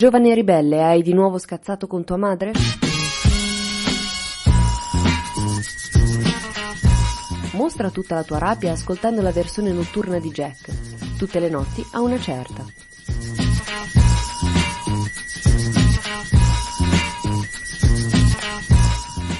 [0.00, 2.52] Giovane ribelle, hai di nuovo scazzato con tua madre?
[7.52, 12.00] Mostra tutta la tua rabbia ascoltando la versione notturna di Jack, tutte le notti a
[12.00, 12.64] una certa.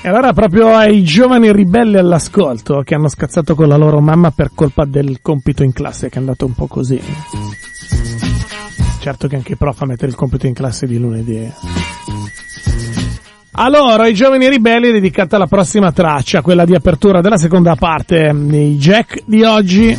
[0.03, 4.51] E allora proprio ai giovani ribelli all'ascolto che hanno scazzato con la loro mamma per
[4.55, 7.01] colpa del compito in classe che è andato un po' così.
[9.01, 11.51] Certo che anche i prof a mettere il compito in classe di lunedì.
[13.53, 18.77] Allora, ai giovani ribelli dedicata la prossima traccia, quella di apertura della seconda parte dei
[18.77, 19.99] Jack di oggi.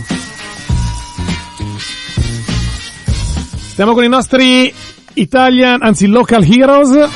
[3.72, 4.72] Stiamo con i nostri
[5.14, 7.10] Italian, anzi local heroes.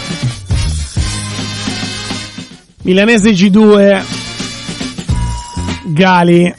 [2.82, 4.04] Milanese G2
[5.86, 6.54] Gali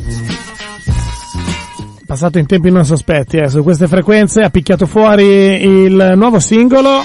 [2.16, 7.02] passato in tempi non sospetti eh, su queste frequenze ha picchiato fuori il nuovo singolo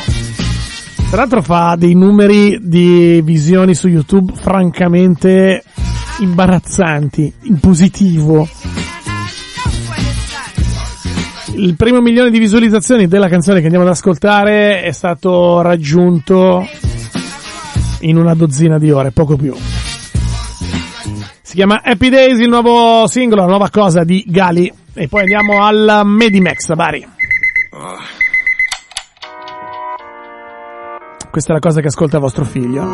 [1.09, 5.61] tra l'altro fa dei numeri di visioni su YouTube francamente
[6.19, 8.47] imbarazzanti in positivo
[11.55, 16.65] il primo milione di visualizzazioni della canzone che andiamo ad ascoltare è stato raggiunto
[18.03, 19.53] in una dozzina di ore, poco più.
[21.51, 24.71] Si chiama Happy Days, il nuovo singolo, la nuova cosa di Gali.
[24.93, 27.07] E poi andiamo al Medimax, Bari.
[31.31, 32.85] Questa è la cosa che ascolta vostro figlio.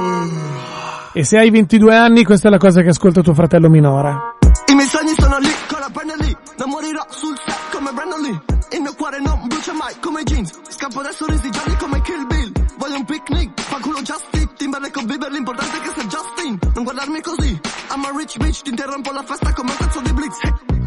[1.13, 4.35] E se hai 22 anni, questa è la cosa che ascolta tuo fratello minore.
[4.67, 8.21] I miei sogni sono lì, con la penna lì, non morirò sul set come Brandon
[8.21, 8.41] Lee.
[8.73, 12.51] Il mio cuore non brucia mai come jeans, scappo da sorrisi gialli come Kill Bill.
[12.77, 16.59] Voglio un picnic, fa culo Justin, Timberlake con Bieber, l'importante è che sei Justin.
[16.75, 17.59] Non guardarmi così,
[17.89, 20.39] I'm a rich bitch, ti interrompo la festa come un pezzo di Blitz.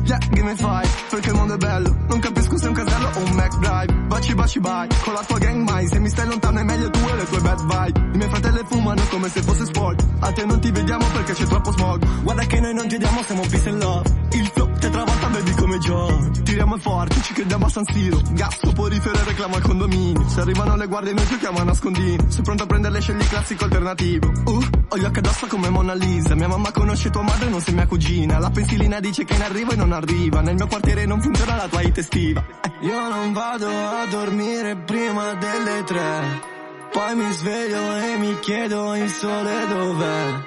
[0.05, 1.97] Yeah, give me five, perché il mondo è bello.
[2.09, 3.95] Non capisco se è un casello o un Mac Drive.
[4.06, 6.98] Baci baci bye, con la tua gang mai, se mi stai lontano è meglio tu
[6.98, 8.01] e le tue bad vibe.
[8.12, 11.45] I miei fratelli fumano come se fosse sport, a te non ti vediamo perché c'è
[11.45, 12.23] troppo smog.
[12.23, 14.19] Guarda che noi non ti diamo, siamo peace and love.
[14.33, 16.43] Il flow ti travolta, vedi come John.
[16.43, 18.21] Tiriamo forte, ci crediamo a San Siro.
[18.32, 20.28] Gas, soporifero reclama il condominio.
[20.28, 22.25] Se arrivano le guardie noi giochiamo a nascondino.
[22.28, 24.32] Sei pronto a prenderle, scegli classico alternativo.
[24.47, 26.34] Uh, ho gli occhi addosso come Mona Lisa.
[26.34, 28.39] Mia mamma conosce tua madre, non sei mia cugina.
[28.39, 30.41] La pensilina dice che in arrivo e non arriva.
[30.41, 32.45] Nel mio quartiere non funziona la tua hit estiva.
[32.62, 32.87] Eh.
[32.87, 36.49] Io non vado a dormire prima delle tre.
[36.91, 40.45] Poi mi sveglio e mi chiedo il sole dov'è.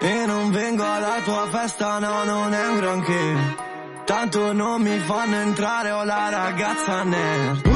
[0.00, 3.70] E non vengo alla tua festa, no, non è un granché.
[4.06, 7.71] Tanto non mi fanno entrare, ho la ragazza nerd.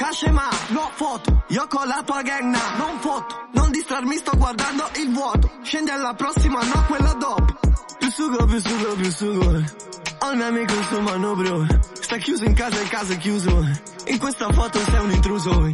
[0.00, 1.44] Triplo del tuo cash ma no foto.
[1.48, 3.48] Io con la tua gang nah, non foto.
[3.52, 5.50] Non distrarmi sto guardando il vuoto.
[5.62, 7.58] Scendi alla prossima no quella dopo.
[7.98, 9.62] Più sugo più sugo più sugo.
[10.22, 13.68] Ho mio amico il suo manubrio Sta chiuso in casa e il caso è chiuso.
[14.06, 15.72] In questa foto sei un intruso.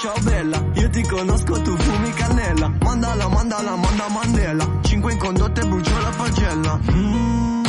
[0.00, 4.78] Ciao bella, io ti conosco, tu fumi cannella Mandala, mandala, manda Mandela.
[4.82, 6.80] Cinque in condotta e brucio la pagella.
[6.92, 7.64] Mm.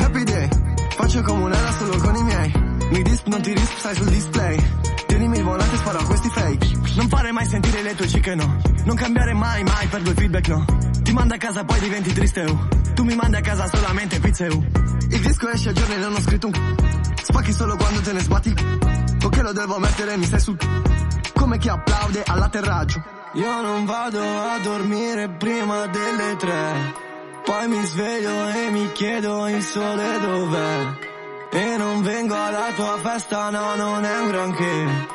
[0.00, 0.48] Happy day,
[0.96, 4.56] faccio comunella solo con i miei Mi disp, non ti risp, sai sul display
[5.06, 6.66] Tienimi il volante, sparo a questi fake
[6.96, 10.48] Non fare mai sentire le tue cicche no Non cambiare mai, mai per due feedback
[10.48, 10.64] no
[11.02, 12.68] Ti manda a casa poi diventi triste oh.
[12.94, 14.64] Tu mi mandi a casa solamente pizze oh.
[15.10, 16.60] Il disco esce a giorni e non ho scritto un c***o.
[17.22, 18.54] Spacchi solo quando te ne sbatti.
[19.24, 20.98] Ok lo devo mettere, mi stai sul c***o.
[21.34, 23.02] Come chi applaude all'atterraggio
[23.34, 26.94] Io non vado a dormire prima delle tre
[27.44, 31.07] Poi mi sveglio e mi chiedo il sole dov'è
[31.58, 35.06] E non vengo alla tua festa, no, non è un granché.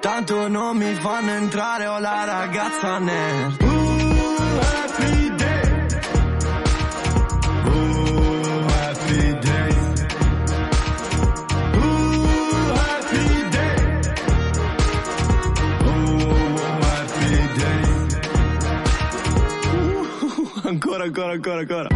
[0.00, 3.62] Tanto non mi fanno entrare, ho la ragazza nerd
[4.82, 5.86] happy day.
[8.66, 9.72] Happy day.
[12.74, 13.70] Happy day.
[16.82, 17.80] Happy day.
[20.64, 21.91] Ancora, ancora, ancora, ancora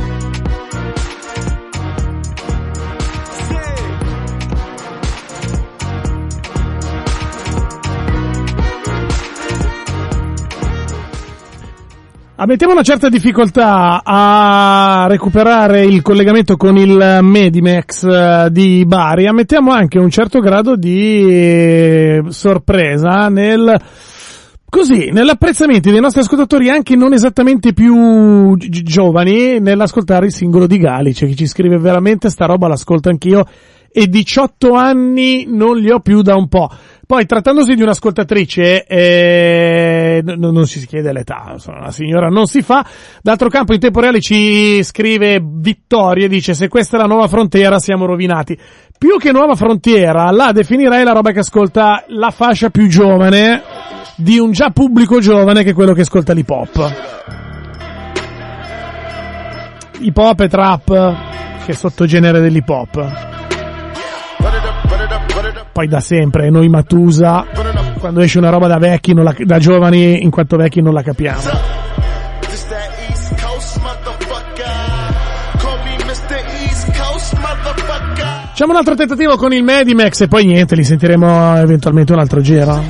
[12.38, 19.72] Abbiamo una certa difficoltà a recuperare il collegamento con il Medimex eh, di Bari, ammettiamo
[19.72, 23.80] anche un certo grado di eh, sorpresa nel
[24.68, 30.76] così, nell'apprezzamento dei nostri ascoltatori anche non esattamente più gi- giovani nell'ascoltare il singolo di
[30.76, 33.46] Gali, c'è chi ci scrive veramente sta roba l'ascolto anch'io
[33.90, 36.68] e 18 anni non li ho più da un po'.
[37.06, 42.62] Poi, trattandosi di un'ascoltatrice, eh, n- non si chiede l'età, insomma, la signora non si
[42.62, 42.84] fa.
[43.22, 47.28] D'altro campo, in tempo reale ci scrive Vittorio e dice se questa è la nuova
[47.28, 48.58] frontiera siamo rovinati.
[48.98, 53.62] Più che nuova frontiera, la definirei la roba che ascolta la fascia più giovane
[54.16, 56.94] di un già pubblico giovane che è quello che ascolta l'hip hop.
[60.00, 63.35] Hip hop e trap, che è sottogenere dell'hip hop.
[65.76, 67.44] Poi da sempre, noi Matusa,
[67.98, 71.38] quando esce una roba da vecchi, la- da giovani, in quanto vecchi non la capiamo.
[78.48, 82.40] Facciamo un altro tentativo con il Medimax e poi niente, li sentiremo eventualmente un altro
[82.40, 82.82] giro.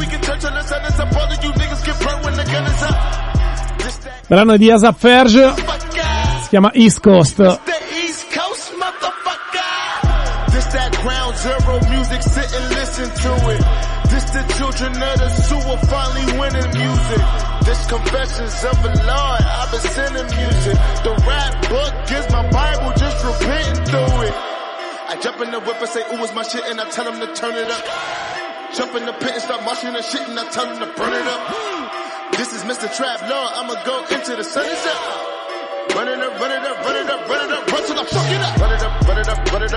[4.29, 5.55] Brano di Asap Ferge,
[6.43, 7.61] si chiama East Coast.
[17.97, 20.77] Confessions of a Lord, I've been sending music.
[21.01, 24.37] The rap book is my Bible, just repenting through it.
[25.09, 27.21] I jump in the whip and say, ooh, it's my shit, and I tell them
[27.21, 27.85] to turn it up.
[28.75, 31.15] Jump in the pit and start marching and shit, and I tell them to burn
[31.15, 31.43] it up.
[32.37, 32.91] This is Mr.
[32.93, 35.37] Trap Lord, I'ma go into the sun is up.
[35.95, 38.05] Run it up, run it up, run it up, run it up, run till I
[38.05, 39.76] fuck it up, run it up, run it up, run it up,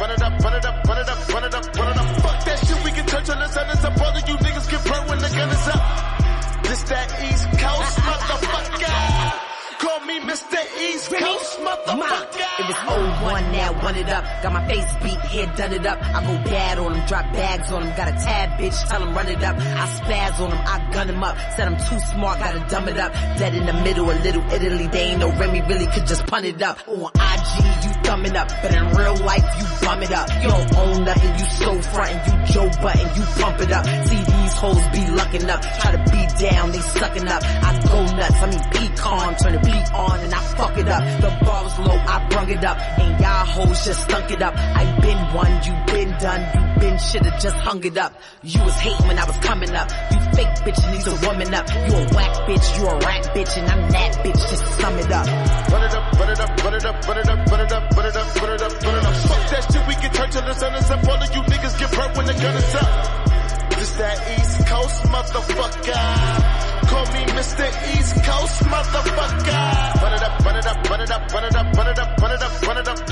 [0.00, 1.76] run it up, run it up, run it up, run it up, run it up,
[1.76, 2.22] run it up.
[2.22, 4.00] Fuck that shit, we can turn till the sun is up.
[4.00, 6.24] All you niggas get burnt when the gun is up.
[6.64, 9.54] This that East Coast motherfucker.
[9.78, 10.56] Call me Mr.
[10.80, 12.44] East Coast motherfucker.
[12.58, 12.78] It was
[13.22, 14.24] 01 now, run it up.
[14.42, 15.98] Got my face beat, head done it up.
[16.02, 17.96] I go bad on them, drop bags on them.
[17.96, 19.56] Got a tab bitch, tell them run it up.
[19.56, 21.36] I spaz on them, I gun them up.
[21.54, 23.12] Said I'm too smart, gotta dumb it up.
[23.12, 24.86] Dead in the middle, a little Italy.
[24.86, 26.78] They ain't no Remy, really could just pun it up.
[26.88, 27.83] On IG,
[28.24, 28.48] it up.
[28.62, 30.28] But in real life, you bum it up.
[30.42, 32.20] You don't own nothing, you so frontin'.
[32.26, 33.84] You Joe Button, you pump it up.
[34.06, 35.60] See these hoes be luckin' up.
[35.80, 37.42] Try to be down, they suckin' up.
[37.44, 41.02] I go nuts, I mean pecan, turn the beat on and I fuck it up.
[41.20, 42.78] The bar was low, I brung it up.
[42.98, 44.54] And y'all hoes just stunk it up.
[44.56, 48.20] I been one, you been done, you been shoulda just hung it up.
[48.42, 49.90] You was hating when I was coming up.
[50.12, 51.66] You fake bitch needs a woman up.
[51.68, 55.10] You a whack bitch, you a rat bitch, and I'm that bitch, just sum it
[55.10, 55.26] up.
[55.70, 57.96] Run it up, run it up, run it up, run it up, run it up,
[57.96, 59.14] run it up, run it up, run it up.
[59.14, 61.08] Fuck that shit, we can turn till the sun is up.
[61.08, 63.34] All of you niggas get burnt when the gun is up.
[63.78, 66.64] This that East Coast motherfucker.
[66.88, 67.66] Call me Mr.
[67.96, 70.02] East Coast motherfucker.
[70.02, 72.20] Run it up, run it up, run it up, run it up, run it up,
[72.20, 73.10] run it up, run it up,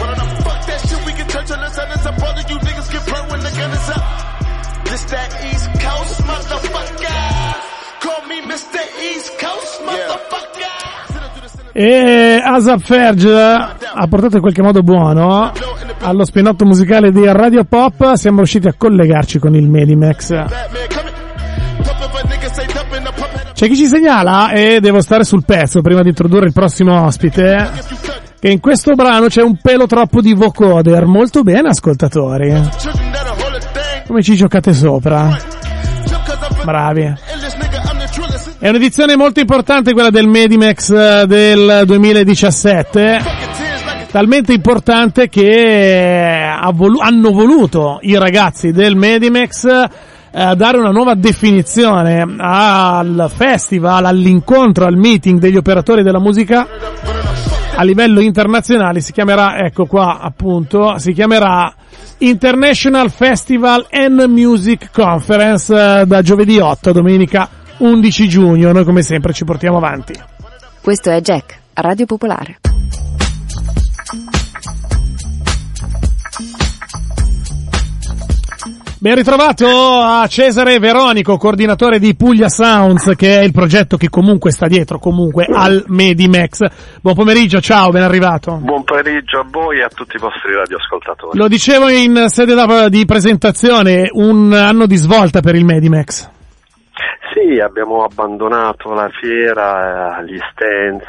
[11.74, 15.50] E Asap Ferge ha portato in qualche modo buono
[16.00, 18.12] allo spinotto musicale di Radio Pop.
[18.12, 20.44] Siamo riusciti a collegarci con il Medimax.
[23.54, 27.70] C'è chi ci segnala, e devo stare sul pezzo prima di introdurre il prossimo ospite,
[28.38, 31.06] che in questo brano c'è un pelo troppo di vocoder.
[31.06, 32.60] Molto bene, ascoltatori.
[34.06, 35.38] Come ci giocate sopra?
[36.64, 37.14] Bravi.
[38.62, 43.18] È un'edizione molto importante quella del Medimax eh, del 2017.
[43.18, 49.88] Fucking tears like a talmente importante che volu- hanno voluto i ragazzi del Medimex eh,
[50.54, 56.64] dare una nuova definizione al festival, all'incontro, al meeting degli operatori della musica
[57.74, 59.00] a livello internazionale.
[59.00, 61.74] Si chiamerà, ecco qua appunto, si chiamerà
[62.18, 67.48] International Festival and Music Conference eh, da giovedì 8 a domenica
[67.82, 68.72] 11 giugno.
[68.72, 70.14] Noi come sempre ci portiamo avanti.
[70.80, 72.58] Questo è Jack, Radio Popolare.
[78.98, 84.52] Ben ritrovato a Cesare Veronico, coordinatore di Puglia Sounds, che è il progetto che comunque
[84.52, 86.60] sta dietro, comunque al Medimex.
[87.00, 88.60] Buon pomeriggio, ciao, ben arrivato.
[88.62, 91.36] Buon pomeriggio a voi e a tutti i vostri radioascoltatori.
[91.36, 92.54] Lo dicevo in sede
[92.90, 96.30] di presentazione, un anno di svolta per il Medimex.
[97.32, 101.04] Sì, abbiamo abbandonato la fiera, eh, gli stands,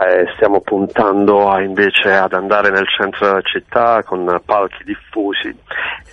[0.00, 5.52] eh, stiamo puntando a- invece ad andare nel centro della città con palchi diffusi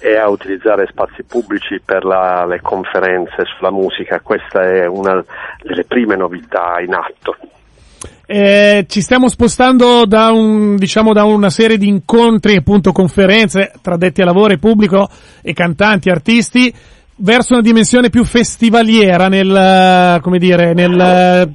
[0.02, 4.20] e a utilizzare spazi pubblici per la- le conferenze sulla musica.
[4.20, 5.24] Questa è una
[5.62, 7.38] delle prime novità in atto.
[8.28, 13.98] Eh, ci stiamo spostando da un, diciamo, da una serie di incontri, appunto, conferenze tra
[13.98, 15.08] detti a lavoro, pubblico
[15.44, 16.74] e cantanti, artisti,
[17.18, 21.54] verso una dimensione più festivaliera nel, come dire, nel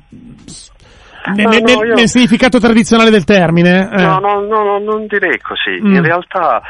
[1.35, 3.89] nel, No, nel- io- nel significato tradizionale del termine?
[3.93, 4.03] Eh.
[4.03, 5.81] No, no, no, no, non direi così.
[5.83, 5.95] Mm.
[5.95, 6.63] In realtà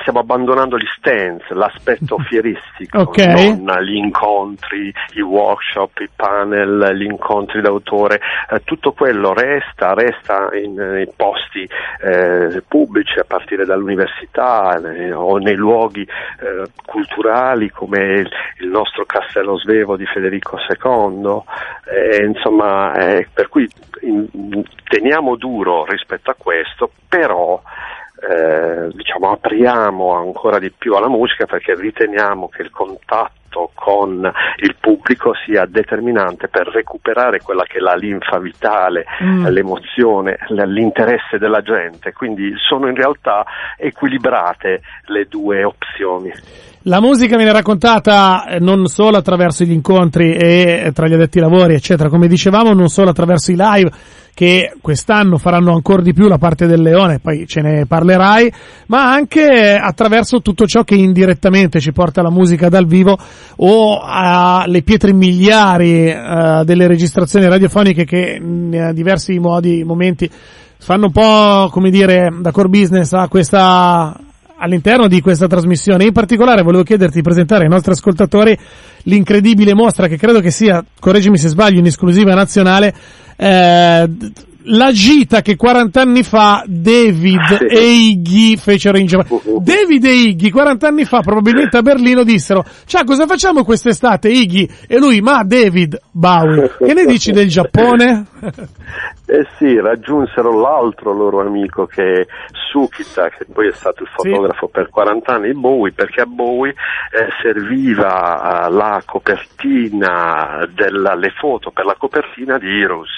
[0.00, 3.18] stiamo abbandonando gli stands, l'aspetto fieristico, Ok.
[3.60, 8.20] non gli incontri, i workshop, i panel, gli incontri d'autore.
[8.50, 11.68] Eh, tutto quello resta, resta in, nei posti
[12.02, 18.28] eh, pubblici a partire dall'università eh, o nei luoghi eh, culturali come il,
[18.60, 21.42] il nostro Castello Svevo di Federico II.
[21.90, 23.68] Eh, insomma, eh, per cui in-
[24.88, 27.60] teniamo duro rispetto a questo, però
[28.20, 34.30] eh, diciamo apriamo ancora di più alla musica perché riteniamo che il contatto con
[34.62, 39.46] il pubblico sia determinante per recuperare quella che è la linfa vitale, Mm.
[39.46, 42.12] l'emozione, l'interesse della gente.
[42.12, 43.44] Quindi sono in realtà
[43.76, 46.32] equilibrate le due opzioni.
[46.82, 51.38] La musica viene raccontata eh, non solo attraverso gli incontri e eh, tra gli addetti
[51.38, 53.90] ai lavori, eccetera, come dicevamo, non solo attraverso i live
[54.38, 58.52] che quest'anno faranno ancora di più la parte del leone, poi ce ne parlerai,
[58.86, 63.18] ma anche attraverso tutto ciò che indirettamente ci porta alla musica dal vivo
[63.56, 70.30] o alle pietre miliari eh, delle registrazioni radiofoniche che in diversi modi, momenti
[70.78, 74.16] fanno un po' come dire da core business a questa
[74.58, 76.04] all'interno di questa trasmissione.
[76.04, 78.56] In particolare volevo chiederti di presentare ai nostri ascoltatori
[79.04, 82.94] l'incredibile mostra che credo che sia, correggimi se sbaglio, in esclusiva nazionale,
[83.36, 84.10] eh,
[84.70, 87.64] la gita che 40 anni fa David Sì.
[87.64, 89.40] e Iggy fecero in Giappone.
[89.44, 89.62] Uh-uh.
[89.62, 94.68] David e Iggy 40 anni fa probabilmente a Berlino dissero ciao cosa facciamo quest'estate Iggy?
[94.86, 98.26] E lui ma David Bowie che ne dici del Giappone?
[99.30, 102.26] Eh sì, raggiunsero l'altro loro amico che è
[102.70, 104.30] Sukita, che poi è stato il Sì.
[104.30, 111.30] fotografo per 40 anni Bowie, perché a Bowie eh, serviva eh, la copertina della, le
[111.38, 113.10] foto per la copertina di Heroes.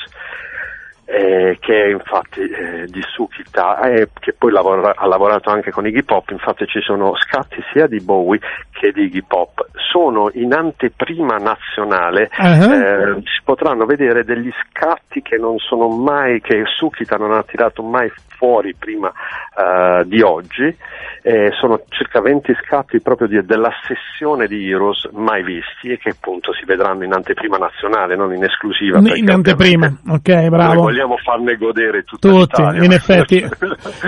[1.10, 5.86] Eh, che è infatti eh, di Sukita, eh, che poi lavora- ha lavorato anche con
[5.86, 8.38] Iggy Pop, infatti ci sono scatti sia di Bowie
[8.70, 9.66] che di Iggy Pop.
[9.90, 12.54] Sono in anteprima nazionale, Ah.
[12.56, 17.82] eh, si potranno vedere degli scatti che non sono mai, che Sukita non ha tirato
[17.82, 20.74] mai fuori prima eh, di oggi,
[21.22, 26.10] eh, sono circa 20 scatti proprio di- della sessione di Heroes mai visti e che
[26.10, 28.98] appunto si vedranno in anteprima nazionale, non in esclusiva.
[28.98, 30.72] In perché anteprima, ok, bravo.
[30.74, 32.84] Noi vogliamo farne godere tutta Tutti, l'Italia.
[32.84, 33.38] in effetti.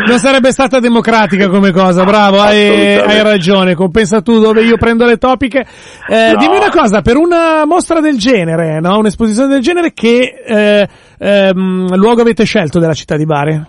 [0.06, 5.04] Non sarebbe stata democratica come cosa, bravo, hai, hai ragione, compensa tu dove io prendo
[5.04, 5.66] le topiche.
[6.08, 6.38] Eh, No.
[6.38, 8.98] Dimmi una cosa, per una mostra del genere, no?
[8.98, 10.88] un'esposizione del genere, che eh,
[11.18, 13.62] ehm, luogo avete scelto della città di Bari?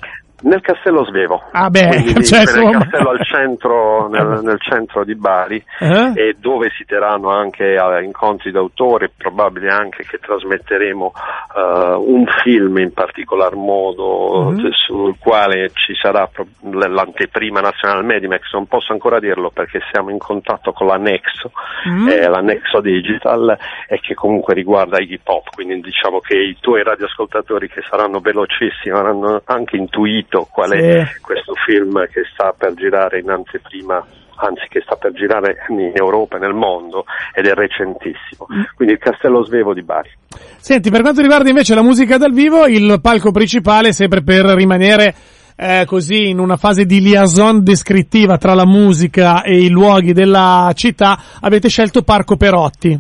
[0.44, 1.42] Nel Castello Svevo.
[1.52, 6.12] Ah, beh, Quindi cioè, nel castello al centro, nel, nel centro di Bari Eh?
[6.16, 11.12] e dove si terranno anche eh, incontri d'autore, probabile anche che trasmetteremo
[11.56, 14.70] eh, un film in particolar modo Mhm.
[14.72, 16.30] sul quale ci sarà
[16.72, 21.52] l'anteprima nazionale Medimex, non posso ancora dirlo perché siamo in contatto con l'annexo,
[21.88, 22.08] Mm.
[22.10, 23.58] eh, l'annexo digital
[23.88, 28.96] e che comunque riguarda Iggy Pop, quindi diciamo che i tuoi radioascoltatori che saranno velocissimi
[28.96, 31.22] avranno anche intuito qual è Sì.
[31.22, 36.38] questo film che sta per girare in anteprima anzi che sta per girare in Europa
[36.38, 38.48] e nel mondo ed è recentissimo.
[38.76, 40.10] Quindi il Castello Svevo di Bari.
[40.58, 45.14] Senti, per quanto riguarda invece la musica dal vivo, il palco principale, sempre per rimanere
[45.56, 50.72] eh, così in una fase di liaison descrittiva tra la musica e i luoghi della
[50.74, 53.00] città, avete scelto Parco Perotti.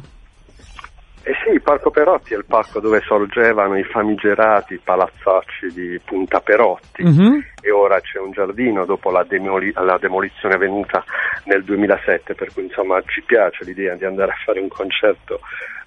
[1.25, 6.41] Eh sì, il Parco Perotti è il parco dove sorgevano i famigerati palazzacci di Punta
[6.41, 7.43] Perotti Mhm.
[7.61, 11.01] e ora c'è un giardino dopo la, demoli- la demolizione avvenuta
[11.45, 15.39] nel 2007, per cui insomma ci piace l'idea di andare a fare un concerto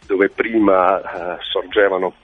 [0.06, 2.14] dove prima eh, sorgevano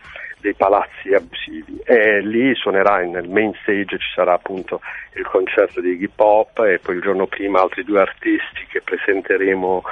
[0.43, 1.81] dei palazzi abusivi.
[1.85, 4.81] E lì suonerà nel main stage ci sarà appunto
[5.15, 9.83] il concerto di Iggy Pop e poi il giorno prima altri due artisti che presenteremo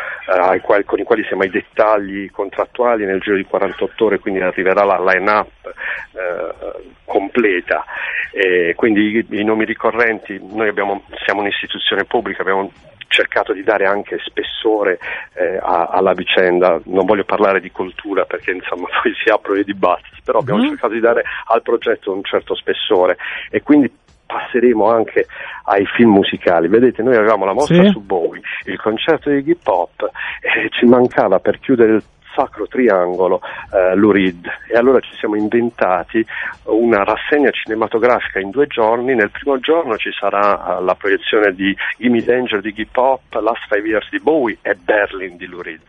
[0.52, 4.84] eh, con i quali siamo ai dettagli contrattuali nel giro di 48 ore quindi arriverà
[4.84, 7.84] la line up eh, completa.
[8.32, 12.70] E quindi i, i nomi ricorrenti noi abbiamo, siamo un'istituzione pubblica abbiamo
[13.10, 14.98] cercato di dare anche spessore
[15.34, 16.80] eh, a- alla vicenda.
[16.84, 20.68] Non voglio parlare di cultura perché insomma poi si aprono i dibattiti, però abbiamo Mhm.
[20.68, 23.16] cercato di dare al progetto un certo spessore
[23.50, 23.92] e quindi
[24.26, 25.26] passeremo anche
[25.64, 26.68] ai film musicali.
[26.68, 27.88] Vedete, noi avevamo la mostra Sì.
[27.90, 30.08] su Bowie, il concerto di hip hop
[30.40, 32.02] e ci mancava per chiudere il
[32.34, 33.40] Sacro Triangolo
[33.72, 36.24] eh, Lurid e allora ci siamo inventati
[36.64, 41.76] una rassegna cinematografica in due giorni, nel primo giorno ci sarà uh, la proiezione di
[41.98, 45.80] Gimme Danger di Iggy Pop, Last Five Years di Bowie e Berlin di Lurid.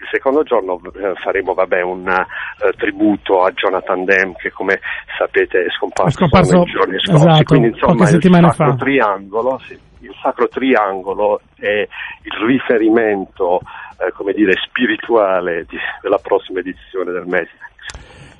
[0.00, 4.80] Il secondo giorno eh, faremo vabbè, un uh, tributo a Jonathan Demme che come
[5.16, 8.74] sapete è scomparso, è scomparso nei giorni scorsi, esatto, quindi insomma il Sacro fa.
[8.76, 11.80] Triangolo, sì, il Sacro Triangolo è
[12.22, 13.60] il riferimento
[13.98, 17.66] eh, come dire, spirituale di, della prossima edizione del Medimex.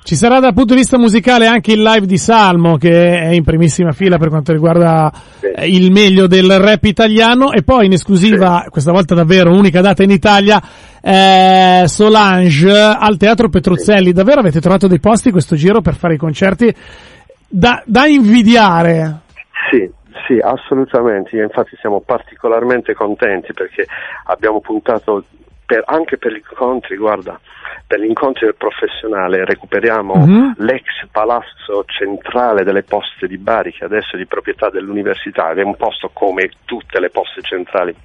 [0.01, 3.43] Ci sarà dal punto di vista musicale anche il live di Salmo che è in
[3.43, 5.11] primissima fila per quanto riguarda
[5.41, 8.69] eh, il meglio del rap italiano e poi in esclusiva, Sì.
[8.69, 10.59] questa volta davvero unica data in Italia,
[11.01, 14.11] eh, Solange al Teatro Petruzzelli.
[14.11, 16.73] Davvero avete trovato dei posti questo giro per fare i concerti
[17.47, 19.19] da, da invidiare?
[19.69, 19.87] Sì,
[20.29, 21.35] sì, assolutamente.
[21.35, 23.87] Io infatti siamo particolarmente contenti perché
[24.25, 25.23] abbiamo puntato
[25.65, 27.39] per- anche per gli incontri, guarda,
[27.87, 30.53] per gli incontri del professionale recuperiamo Mhm.
[30.57, 35.63] l'ex palazzo centrale delle poste di Bari che adesso è di proprietà dell'università ed è
[35.63, 37.95] un posto come tutte le poste centrali,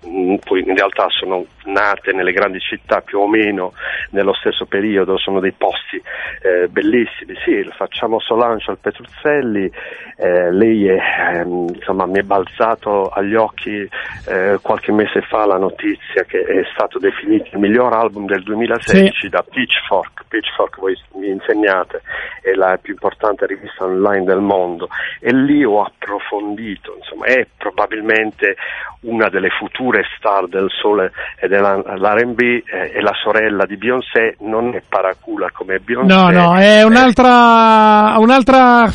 [0.00, 3.72] poi in realtà sono nate nelle grandi città più o meno
[4.10, 6.00] nello stesso periodo, sono dei posti
[6.42, 7.34] eh, bellissimi.
[7.44, 9.70] Sì, facciamo Solange al Petruzzelli,
[10.16, 10.98] eh, lei è,
[11.34, 13.88] ehm, insomma, mi è balzato agli occhi
[14.28, 19.28] eh, qualche mese fa la notizia che è stato definito il miglior album del 2016
[19.28, 20.24] da Pitchfork.
[20.28, 22.02] Pitchfork, voi mi insegnate,
[22.42, 24.88] è la più importante rivista online del mondo
[25.20, 28.56] e lì ho approfondito, insomma, è probabilmente
[29.00, 34.74] una delle future star del sole e dell'R&B eh, è la sorella di Beyoncé, non
[34.74, 36.14] è paracula come Beyoncé.
[36.14, 38.88] No, no, è eh, un'altra, un'altra,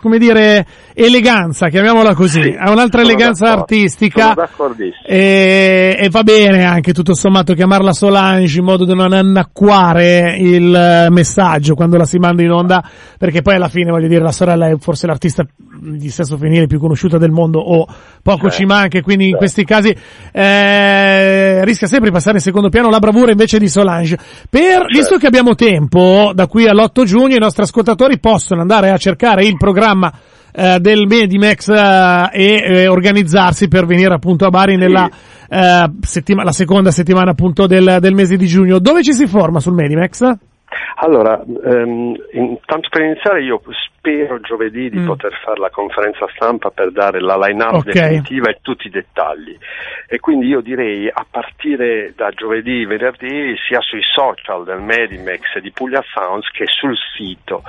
[0.00, 4.34] come dire, eleganza, chiamiamola così, Sì, ha un'altra eleganza artistica.
[5.06, 11.06] E, e va bene anche tutto sommato chiamarla Solange in modo da non annacquare il
[11.10, 12.84] messaggio quando la si manda in onda,
[13.18, 15.44] perché poi alla fine voglio dire la sorella è forse l'artista
[15.80, 17.86] di sesso femminile più conosciuta del mondo o
[18.22, 19.44] poco Certo, ci manca e quindi in certo.
[19.44, 19.96] questi casi
[20.32, 24.18] eh, rischia sempre di passare in secondo piano la bravura invece di Solange.
[24.48, 28.96] Per, visto che abbiamo tempo, da qui all'8 giugno i nostri ascoltatori possono andare a
[28.96, 30.12] cercare il programma
[30.52, 35.08] eh, del Medimex eh, e eh, organizzarsi per venire appunto a Bari nella
[35.48, 38.78] eh, settima- la seconda settimana appunto del, del mese di giugno.
[38.78, 40.22] Dove ci si forma sul Medimex?
[40.96, 43.60] Allora, ehm, intanto per iniziare io
[44.04, 45.06] spero giovedì di Mm.
[45.06, 47.84] poter fare la conferenza stampa per dare la line-up Ok.
[47.92, 49.56] definitiva e tutti i dettagli.
[50.06, 55.60] E quindi io direi a partire da giovedì, venerdì, sia sui social del Medimex e
[55.62, 57.62] di Puglia Sounds che sul sito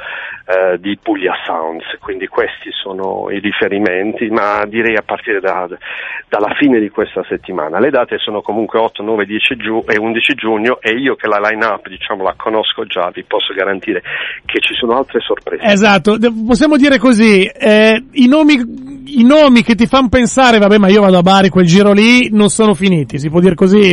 [0.47, 1.85] eh, di Puglia Sounds.
[2.01, 5.67] Quindi questi sono i riferimenti, ma direi a partire da-
[6.27, 7.79] dalla fine di questa settimana.
[7.79, 11.39] Le date sono comunque 8, 9, 10 giu- e 11 giugno e io che la
[11.39, 14.03] line-up diciamo la conosco già, vi posso garantire
[14.45, 15.63] che ci sono altre sorprese.
[15.63, 18.53] Esatto, possiamo dire così, eh, i nomi,
[19.17, 22.29] i nomi che ti fanno pensare, vabbè ma io vado a Bari, quel giro lì,
[22.31, 23.91] non sono finiti, si può dire così?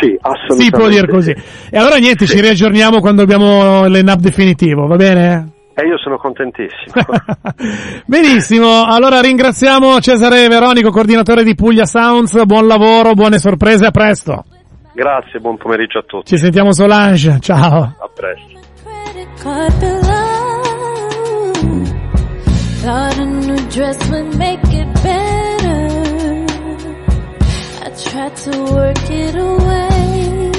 [0.00, 0.64] Sì, assolutamente.
[0.64, 1.34] Si può dire così.
[1.70, 2.36] E allora niente, Sì.
[2.36, 5.50] ci riaggiorniamo quando abbiamo l'ENAP definitivo, va bene?
[5.74, 6.92] E io sono contentissimo.
[8.06, 14.44] Benissimo, allora ringraziamo Cesare Veronico, coordinatore di Puglia Sounds, buon lavoro, buone sorprese, a presto.
[14.92, 16.26] Grazie, buon pomeriggio a tutti.
[16.26, 17.82] Ci sentiamo Solange, ciao.
[17.82, 18.58] A presto.
[22.82, 25.80] Thought a new dress would make it better.
[27.84, 30.52] I tried to work it away,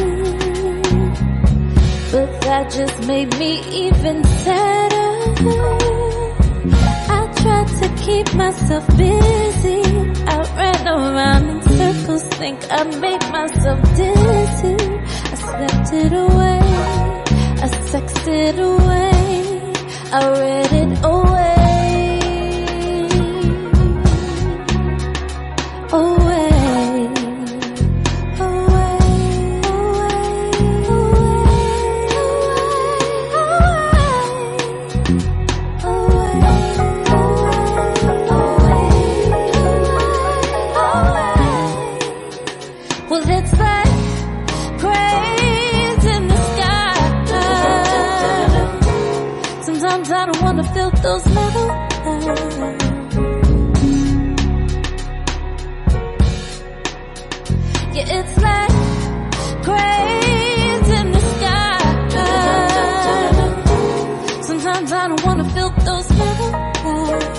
[2.12, 3.52] but that just made me
[3.86, 5.12] even sadder.
[7.18, 9.82] I tried to keep myself busy.
[10.28, 14.78] I ran around in circles, think I made myself dizzy.
[15.32, 16.62] I slept it away.
[17.64, 19.11] I sexed it away.
[20.13, 21.06] I read
[50.22, 52.26] I don't wanna feel those metal eyes.
[57.96, 58.72] Yeah, it's like
[59.64, 61.78] cranes in the sky.
[64.44, 67.30] Sometimes I don't wanna feel those metal eyes.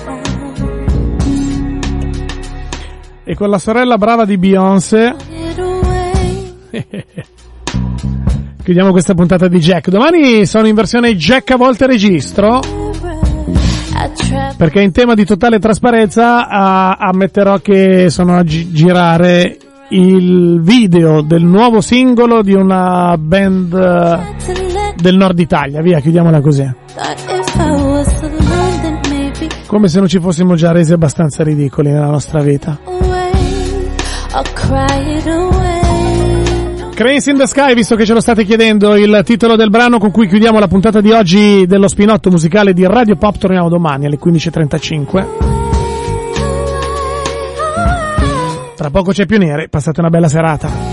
[3.25, 5.15] E con la sorella brava di Beyoncé,
[8.73, 9.91] chiudiamo questa puntata di Jack.
[9.91, 12.61] Domani sono in versione Jack a volte registro.
[14.57, 19.59] Perché in tema di totale trasparenza uh, ammetterò che sono a gi- girare
[19.91, 24.19] il video del nuovo singolo di una band uh,
[24.97, 25.83] del nord Italia.
[25.83, 26.75] Via, chiudiamola così.
[29.67, 32.79] Come se non ci fossimo già resi abbastanza ridicoli nella nostra vita.
[36.95, 40.11] Cranes in the Sky, visto che ce lo state chiedendo, il titolo del brano con
[40.11, 44.19] cui chiudiamo la puntata di oggi dello spinotto musicale di Radio Pop, torniamo domani alle
[44.19, 45.27] 15.35.
[48.77, 50.92] Tra poco c'è più nere, passate una bella serata.